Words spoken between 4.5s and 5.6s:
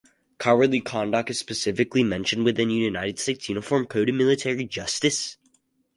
Justice.